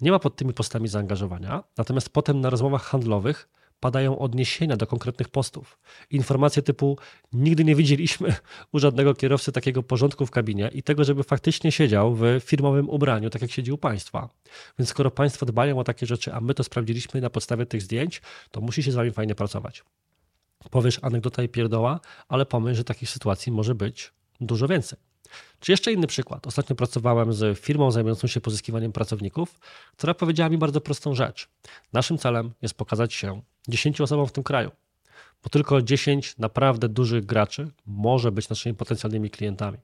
Nie 0.01 0.11
ma 0.11 0.19
pod 0.19 0.37
tymi 0.37 0.55
postami 0.55 0.89
zaangażowania, 0.89 1.65
natomiast 1.79 2.11
potem 2.11 2.41
na 2.41 2.51
rozmowach 2.51 2.83
handlowych 2.83 3.49
padają 3.85 4.19
odniesienia 4.19 4.77
do 4.77 4.87
konkretnych 4.87 5.29
postów. 5.29 5.79
Informacje 6.11 6.63
typu 6.63 6.99
nigdy 7.33 7.65
nie 7.65 7.75
widzieliśmy 7.75 8.35
u 8.73 8.79
żadnego 8.79 9.15
kierowcy 9.15 9.53
takiego 9.53 9.83
porządku 9.83 10.27
w 10.27 10.31
kabinie 10.31 10.71
i 10.75 10.83
tego, 10.83 11.05
żeby 11.05 11.23
faktycznie 11.23 11.73
siedział 11.73 12.15
w 12.15 12.25
firmowym 12.41 12.89
ubraniu, 12.89 13.31
tak 13.31 13.43
jak 13.43 13.51
siedzi 13.51 13.73
u 13.73 13.79
państwa. 13.79 14.29
Więc 14.79 14.89
skoro 14.89 15.11
państwo 15.11 15.47
dbają 15.47 15.79
o 15.79 15.85
takie 15.85 16.07
rzeczy, 16.07 16.33
a 16.33 16.41
my 16.41 16.55
to 16.55 16.65
sprawdziliśmy 16.65 17.21
na 17.21 17.31
podstawie 17.31 17.67
tych 17.67 17.83
zdjęć, 17.83 18.23
to 18.51 18.61
musi 18.61 18.83
się 18.83 18.93
z 18.93 18.95
wami 18.95 19.11
fajnie 19.11 19.35
pracować. 19.35 19.85
Powiesz 20.71 20.99
anegdota 21.03 21.43
i 21.43 21.49
pierdoła, 21.49 22.01
ale 22.29 22.47
pomyśl, 22.47 22.77
że 22.77 22.85
takich 22.85 23.11
sytuacji 23.11 23.53
może 23.53 23.75
być 23.75 24.13
dużo 24.41 24.69
więcej. 24.69 24.99
Czy 25.61 25.73
jeszcze 25.73 25.93
inny 25.93 26.07
przykład. 26.07 26.47
Ostatnio 26.47 26.77
pracowałem 26.77 27.33
z 27.33 27.59
firmą 27.59 27.91
zajmującą 27.91 28.27
się 28.27 28.41
pozyskiwaniem 28.41 28.93
pracowników, 28.93 29.61
która 29.97 30.15
powiedziała 30.15 30.51
mi 30.51 30.59
bardzo 30.59 30.81
prostą 30.81 31.15
rzecz. 31.15 31.49
Naszym 31.93 32.19
celem 32.19 32.53
jest 32.63 32.75
pokazać 32.75 33.15
się 33.15 33.43
10 33.69 34.01
osobom 34.01 34.27
w 34.27 34.33
tym 34.33 34.45
kraju, 34.45 34.71
bo 35.43 35.51
tylko 35.51 35.83
10 35.83 36.39
naprawdę 36.39 36.89
dużych 36.89 37.27
graczy 37.27 37.71
może 37.87 38.33
być 38.33 38.49
naszymi 38.49 38.75
potencjalnymi 38.75 39.31
klientami. 39.31 39.79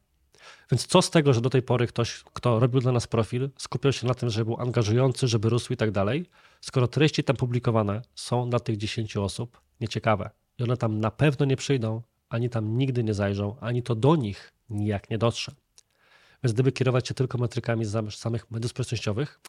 Więc 0.71 0.87
co 0.87 1.03
z 1.03 1.11
tego, 1.11 1.33
że 1.33 1.41
do 1.41 1.51
tej 1.51 1.63
pory 1.63 1.87
ktoś, 1.87 2.25
kto 2.33 2.59
robił 2.59 2.81
dla 2.81 2.93
nas 2.93 3.07
profil, 3.07 3.51
skupiał 3.57 3.93
się 3.93 4.07
na 4.07 4.15
tym, 4.15 4.31
żeby 4.31 4.45
był 4.45 4.61
angażujący, 4.61 5.29
żeby 5.29 5.49
rósł 5.49 5.73
i 5.73 5.77
tak 5.77 5.91
dalej, 5.91 6.27
skoro 6.61 6.89
treści 6.89 7.25
tam 7.25 7.37
publikowane 7.37 8.03
są 8.15 8.51
dla 8.51 8.61
tych 8.61 8.77
10 8.77 9.17
osób 9.17 9.61
nieciekawe 9.81 10.31
i 10.59 10.63
one 10.63 10.77
tam 10.77 11.01
na 11.01 11.11
pewno 11.11 11.47
nie 11.47 11.57
przyjdą, 11.57 12.03
ani 12.29 12.51
tam 12.51 12.79
nigdy 12.79 13.05
nie 13.05 13.15
zajrzą, 13.15 13.57
ani 13.61 13.83
to 13.83 13.95
do 13.95 14.17
nich 14.17 14.53
nijak 14.71 15.11
nie 15.11 15.19
dotrze. 15.19 15.53
Więc 16.43 16.53
gdyby 16.53 16.73
kierować 16.73 17.09
się 17.09 17.15
tylko 17.15 17.39
metrykami 17.39 17.85
z 17.85 18.15
samych 18.15 18.51
mediów 18.51 18.71
społecznościowych, 18.71 19.41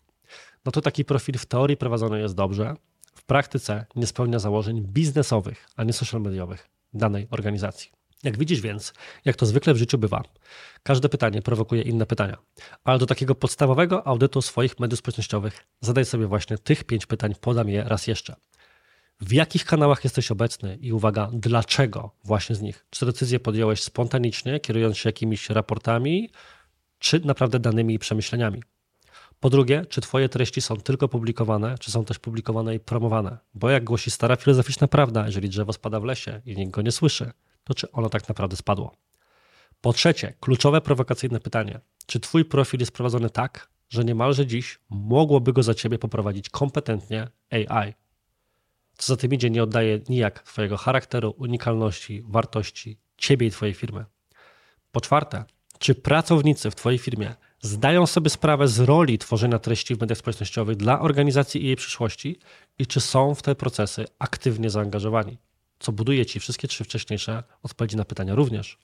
no 0.66 0.72
to 0.72 0.82
taki 0.82 1.06
profil 1.06 1.38
w 1.38 1.46
teorii 1.46 1.78
prowadzony 1.78 2.22
jest 2.22 2.36
dobrze, 2.36 2.76
w 3.16 3.24
praktyce 3.24 3.86
nie 3.96 4.08
spełnia 4.08 4.40
założeń 4.40 4.82
biznesowych, 4.82 5.68
a 5.76 5.84
nie 5.84 5.94
social 5.94 6.22
mediowych 6.22 6.70
danej 6.94 7.28
organizacji. 7.32 7.92
Jak 8.24 8.38
widzisz 8.38 8.62
więc, 8.62 8.94
jak 9.26 9.36
to 9.36 9.46
zwykle 9.46 9.74
w 9.74 9.78
życiu 9.78 9.98
bywa, 9.98 10.24
każde 10.84 11.10
pytanie 11.10 11.42
prowokuje 11.42 11.82
inne 11.82 12.06
pytania. 12.06 12.38
Ale 12.84 13.00
do 13.00 13.06
takiego 13.06 13.36
podstawowego 13.36 14.08
audytu 14.08 14.42
swoich 14.42 14.80
mediów 14.80 15.00
społecznościowych 15.00 15.68
zadaj 15.82 16.06
sobie 16.06 16.28
właśnie 16.28 16.58
tych 16.58 16.84
pięć 16.84 17.06
pytań, 17.06 17.34
podam 17.42 17.70
je 17.70 17.84
raz 17.84 18.08
jeszcze. 18.08 18.36
W 19.22 19.32
jakich 19.32 19.66
kanałach 19.66 20.04
jesteś 20.04 20.32
obecny 20.32 20.78
i 20.82 20.94
uwaga, 20.94 21.30
dlaczego 21.34 22.12
właśnie 22.24 22.56
z 22.56 22.62
nich? 22.62 22.86
Czy 22.90 23.06
decyzje 23.06 23.40
podjąłeś 23.40 23.84
spontanicznie, 23.84 24.60
kierując 24.60 24.98
się 24.98 25.10
jakimiś 25.10 25.50
raportami, 25.50 26.30
czy 27.00 27.20
naprawdę 27.20 27.60
danymi 27.60 27.94
i 27.94 28.00
przemyśleniami? 28.00 28.64
Po 29.42 29.50
drugie, 29.50 29.86
czy 29.86 30.02
Twoje 30.02 30.30
treści 30.30 30.62
są 30.62 30.78
tylko 30.78 31.08
publikowane, 31.08 31.78
czy 31.78 31.92
są 31.92 32.06
też 32.06 32.20
publikowane 32.20 32.76
i 32.76 32.80
promowane? 32.80 33.38
Bo 33.54 33.70
jak 33.70 33.84
głosi 33.84 34.12
stara 34.12 34.36
filozoficzna 34.36 34.88
prawda, 34.88 35.26
jeżeli 35.26 35.50
drzewo 35.50 35.74
spada 35.74 36.00
w 36.00 36.04
lesie 36.04 36.42
i 36.46 36.56
nikt 36.56 36.72
go 36.72 36.82
nie 36.82 36.92
słyszy, 36.92 37.32
to 37.64 37.74
czy 37.74 37.92
ono 37.92 38.10
tak 38.10 38.30
naprawdę 38.30 38.56
spadło? 38.56 38.96
Po 39.82 39.94
trzecie, 39.94 40.34
kluczowe 40.40 40.82
prowokacyjne 40.82 41.40
pytanie: 41.40 41.80
czy 42.06 42.20
Twój 42.20 42.46
profil 42.46 42.80
jest 42.80 42.92
prowadzony 42.92 43.30
tak, 43.30 43.70
że 43.90 44.04
niemalże 44.04 44.48
dziś 44.48 44.80
mogłoby 44.90 45.54
go 45.54 45.64
za 45.64 45.74
Ciebie 45.74 46.00
poprowadzić 46.00 46.50
kompetentnie 46.50 47.28
AI? 47.52 47.94
Co 48.98 49.14
za 49.14 49.18
tym 49.18 49.34
idzie, 49.34 49.50
nie 49.50 49.64
oddaje 49.64 50.00
nijak 50.10 50.44
Twojego 50.44 50.78
charakteru, 50.78 51.36
unikalności, 51.38 52.24
wartości 52.28 52.98
Ciebie 53.18 53.48
i 53.48 53.52
Twojej 53.52 53.74
firmy. 53.74 54.06
Po 54.92 55.02
czwarte, 55.02 55.44
czy 55.80 55.96
pracownicy 55.96 56.72
w 56.72 56.76
Twojej 56.76 57.00
firmie 57.00 57.36
zdają 57.62 58.08
sobie 58.08 58.30
sprawę 58.30 58.68
z 58.68 58.80
roli 58.80 59.18
tworzenia 59.18 59.60
treści 59.60 59.96
w 59.96 60.02
mediach 60.02 60.18
społecznościowych 60.18 60.78
dla 60.78 61.00
organizacji 61.00 61.64
i 61.64 61.66
jej 61.66 61.76
przyszłości 61.76 62.40
i 62.80 62.88
czy 62.88 63.02
są 63.02 63.36
w 63.36 63.42
te 63.42 63.56
procesy 63.56 64.06
aktywnie 64.20 64.70
zaangażowani, 64.70 65.38
co 65.80 65.92
buduje 65.92 66.26
Ci 66.26 66.40
wszystkie 66.40 66.68
trzy 66.68 66.84
wcześniejsze 66.84 67.44
odpowiedzi 67.64 67.98
na 67.98 68.06
pytania 68.06 68.36
również. 68.36 68.78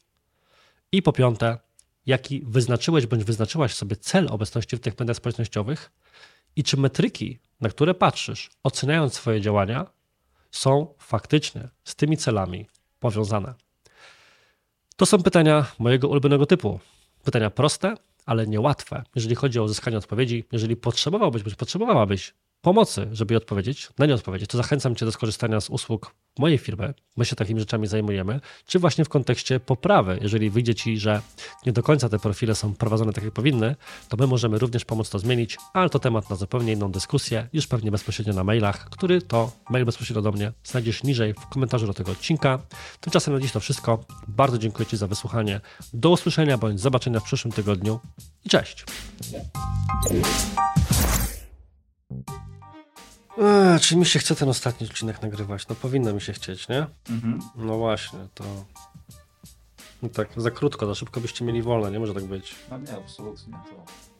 I 0.91 1.01
po 1.01 1.13
piąte, 1.13 1.57
jaki 2.05 2.41
wyznaczyłeś 2.45 3.05
bądź 3.05 3.23
wyznaczyłaś 3.23 3.73
sobie 3.73 3.95
cel 3.95 4.27
obecności 4.31 4.77
w 4.77 4.79
tych 4.79 4.99
mediach 4.99 5.17
społecznościowych 5.17 5.91
i 6.55 6.63
czy 6.63 6.77
metryki, 6.77 7.39
na 7.61 7.69
które 7.69 7.93
patrzysz, 7.93 8.49
oceniając 8.63 9.13
swoje 9.13 9.41
działania, 9.41 9.85
są 10.51 10.93
faktycznie 10.97 11.69
z 11.83 11.95
tymi 11.95 12.17
celami 12.17 12.67
powiązane. 12.99 13.53
To 14.95 15.05
są 15.05 15.23
pytania 15.23 15.65
mojego 15.79 16.07
ulubionego 16.07 16.45
typu. 16.45 16.79
Pytania 17.23 17.49
proste, 17.49 17.95
ale 18.27 18.47
niełatwe, 18.47 19.03
jeżeli 19.15 19.35
chodzi 19.35 19.59
o 19.59 19.63
uzyskanie 19.63 19.97
odpowiedzi. 19.97 20.43
Jeżeli 20.51 20.75
potrzebowałbyś, 20.75 21.43
bądź 21.43 21.55
potrzebowałabyś 21.55 22.33
pomocy, 22.67 23.07
żeby 23.11 23.33
je 23.33 23.37
odpowiedzieć, 23.37 23.89
na 23.97 24.05
nie 24.05 24.13
odpowiedzieć, 24.13 24.49
to 24.49 24.57
zachęcam 24.57 24.95
Cię 24.95 25.05
do 25.05 25.11
skorzystania 25.11 25.61
z 25.61 25.69
usług 25.69 26.15
mojej 26.39 26.57
firmy. 26.57 26.93
My 27.17 27.25
się 27.25 27.35
takimi 27.35 27.59
rzeczami 27.59 27.87
zajmujemy, 27.87 28.39
czy 28.65 28.79
właśnie 28.79 29.05
w 29.05 29.09
kontekście 29.09 29.59
poprawy. 29.59 30.19
Jeżeli 30.21 30.49
wyjdzie 30.49 30.75
Ci, 30.75 30.97
że 30.97 31.21
nie 31.65 31.71
do 31.71 31.83
końca 31.83 32.09
te 32.09 32.19
profile 32.19 32.55
są 32.55 32.75
prowadzone 32.75 33.13
tak, 33.13 33.23
jak 33.23 33.33
powinny, 33.33 33.75
to 34.09 34.17
my 34.17 34.27
możemy 34.27 34.59
również 34.59 34.85
pomóc 34.85 35.09
to 35.09 35.19
zmienić, 35.19 35.57
ale 35.73 35.89
to 35.89 35.99
temat 35.99 36.29
na 36.29 36.35
zupełnie 36.35 36.73
inną 36.73 36.91
dyskusję, 36.91 37.47
już 37.53 37.67
pewnie 37.67 37.91
bezpośrednio 37.91 38.33
na 38.33 38.43
mailach, 38.43 38.89
który 38.89 39.21
to 39.21 39.51
mail 39.69 39.85
bezpośrednio 39.85 40.21
do 40.21 40.31
mnie 40.31 40.51
znajdziesz 40.63 41.03
niżej 41.03 41.33
w 41.33 41.47
komentarzu 41.47 41.87
do 41.87 41.93
tego 41.93 42.11
odcinka. 42.11 42.59
Tymczasem 43.01 43.33
na 43.33 43.39
dziś 43.39 43.51
to 43.51 43.59
wszystko. 43.59 44.05
Bardzo 44.27 44.57
dziękuję 44.57 44.85
Ci 44.85 44.97
za 44.97 45.07
wysłuchanie. 45.07 45.61
Do 45.93 46.09
usłyszenia 46.09 46.57
bądź 46.57 46.79
zobaczenia 46.79 47.19
w 47.19 47.23
przyszłym 47.23 47.51
tygodniu 47.51 47.99
i 48.45 48.49
cześć. 48.49 48.85
Czy 53.81 53.95
mi 53.95 54.05
się 54.05 54.19
chce 54.19 54.35
ten 54.35 54.49
ostatni 54.49 54.87
odcinek 54.87 55.21
nagrywać? 55.21 55.67
No 55.67 55.75
powinno 55.75 56.13
mi 56.13 56.21
się 56.21 56.33
chcieć, 56.33 56.67
nie? 56.69 56.87
Mhm. 57.09 57.39
No 57.55 57.77
właśnie, 57.77 58.19
to... 58.33 58.43
No 60.01 60.09
tak, 60.09 60.29
za 60.37 60.51
krótko, 60.51 60.85
za 60.85 60.95
szybko 60.95 61.21
byście 61.21 61.45
mieli 61.45 61.61
wolne, 61.61 61.91
nie 61.91 61.99
może 61.99 62.13
tak 62.13 62.23
być. 62.25 62.55
No 62.71 62.77
nie, 62.77 62.97
absolutnie 62.97 63.53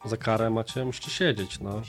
to... 0.04 0.10
Za 0.10 0.18
karę 0.18 0.50
macie, 0.50 0.86
musicie 0.86 1.12
siedzieć, 1.12 1.60
no. 1.60 1.82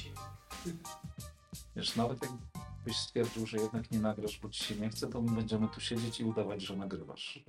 Wiesz, 1.77 1.97
nawet 1.97 2.19
jakbyś 2.23 2.97
stwierdził, 2.97 3.47
że 3.47 3.57
jednak 3.57 3.91
nie 3.91 3.99
nagrasz, 3.99 4.39
bo 4.39 4.49
ci 4.49 4.65
się 4.65 4.75
nie 4.77 4.89
chce, 4.89 5.07
to 5.07 5.23
my 5.23 5.31
będziemy 5.37 5.69
tu 5.69 5.81
siedzieć 5.81 6.21
i 6.21 6.25
udawać, 6.25 6.63
że 6.63 6.77
nagrywasz. 6.77 7.45